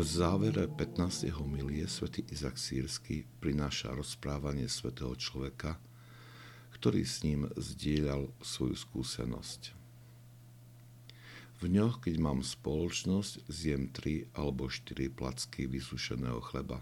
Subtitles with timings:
[0.00, 1.28] závere 15.
[1.44, 5.76] milie svätý Izak Sírsky prináša rozprávanie svätého človeka,
[6.72, 9.76] ktorý s ním zdieľal svoju skúsenosť.
[11.60, 16.80] V ňoch, keď mám spoločnosť, zjem tri alebo štyri placky vysušeného chleba.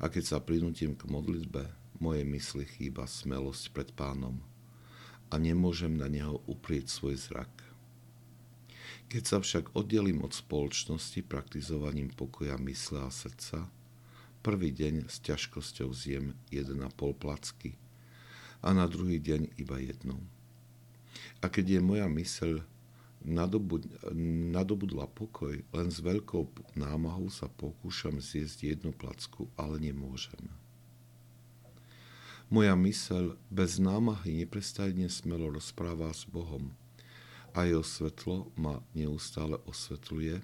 [0.00, 1.68] A keď sa prinútim k modlitbe,
[2.00, 4.40] moje mysli chýba smelosť pred pánom
[5.28, 7.67] a nemôžem na neho uprieť svoj zrak.
[9.08, 13.64] Keď sa však oddelím od spoločnosti praktizovaním pokoja mysle a srdca,
[14.44, 17.72] prvý deň s ťažkosťou zjem 1,5 placky
[18.60, 20.20] a na druhý deň iba jednu.
[21.40, 22.60] A keď je moja myseľ
[24.52, 30.52] nadobudla pokoj, len s veľkou námahou sa pokúšam zjesť jednu placku, ale nemôžem.
[32.52, 36.76] Moja myseľ bez námahy neprestajne smelo rozpráva s Bohom
[37.54, 40.40] a jeho svetlo ma neustále osvetľuje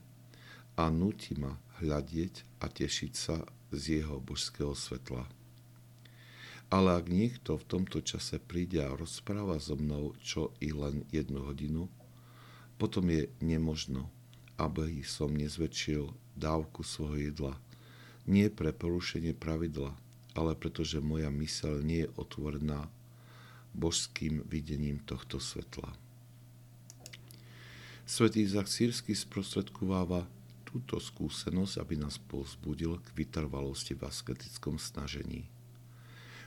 [0.75, 3.43] a nutí ma hľadieť a tešiť sa
[3.75, 5.27] z jeho božského svetla.
[6.73, 11.45] Ale ak niekto v tomto čase príde a rozpráva so mnou čo i len jednu
[11.47, 11.87] hodinu,
[12.81, 14.11] potom je nemožno,
[14.59, 17.55] aby som nezväčšil dávku svojho jedla.
[18.27, 19.95] Nie pre porušenie pravidla,
[20.35, 22.91] ale pretože moja myseľ nie je otvorená
[23.75, 25.95] božským videním tohto svetla.
[28.05, 30.29] Svetý Izak Sírsky sprostredkováva
[30.69, 35.49] túto skúsenosť, aby nás povzbudil k vytrvalosti v asketickom snažení.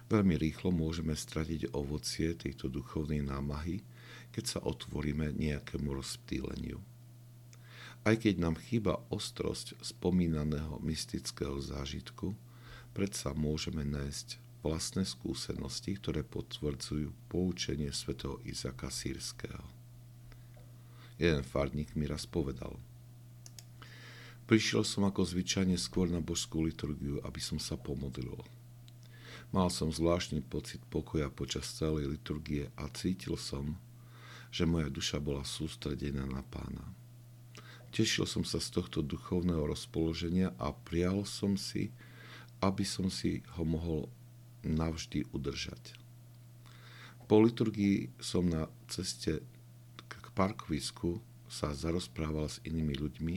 [0.06, 3.82] Veľmi rýchlo môžeme stratiť ovocie tejto duchovnej námahy,
[4.30, 6.78] keď sa otvoríme nejakému rozptýleniu.
[8.06, 12.38] Aj keď nám chýba ostrosť spomínaného mystického zážitku,
[12.94, 19.77] predsa môžeme nájsť vlastné skúsenosti, ktoré potvrdzujú poučenie svätého Izaka Sýrského.
[21.18, 22.78] Jeden farník mi raz povedal,
[24.48, 28.40] Prišiel som ako zvyčajne skôr na božskú liturgiu, aby som sa pomodlil.
[29.52, 33.76] Mal som zvláštny pocit pokoja počas celej liturgie a cítil som,
[34.48, 36.88] že moja duša bola sústredená na pána.
[37.92, 41.92] Tešil som sa z tohto duchovného rozpoloženia a prijal som si,
[42.64, 44.08] aby som si ho mohol
[44.64, 45.92] navždy udržať.
[47.28, 49.44] Po liturgii som na ceste
[50.38, 51.18] parkovisku
[51.50, 53.36] sa zarozprával s inými ľuďmi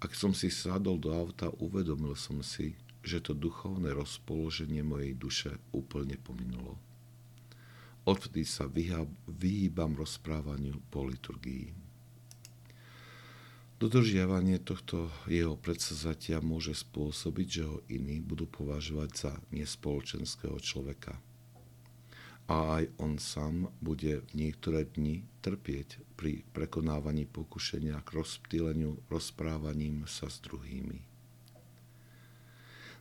[0.00, 2.72] a keď som si sadol do auta, uvedomil som si,
[3.04, 6.80] že to duchovné rozpoloženie mojej duše úplne pominulo.
[8.08, 11.70] Odvtedy sa vyhýbam rozprávaniu po liturgii.
[13.78, 21.18] Dodržiavanie tohto jeho predsazatia môže spôsobiť, že ho iní budú považovať za nespoločenského človeka.
[22.50, 30.06] A aj on sám bude v niektoré dni trpieť pri prekonávaní pokušenia k rozptýleniu rozprávaním
[30.10, 31.02] sa s druhými.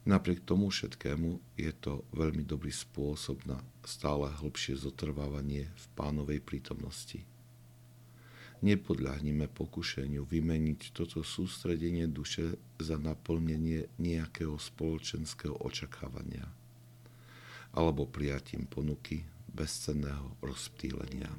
[0.02, 7.22] Napriek tomu všetkému je to veľmi dobrý spôsob na stále hlbšie zotrvávanie v pánovej prítomnosti.
[8.62, 16.61] Nepodľahnime pokušeniu vymeniť toto sústredenie duše za naplnenie nejakého spoločenského očakávania
[17.74, 21.32] alebo prijatím ponuky bezcenného rozptýlenia.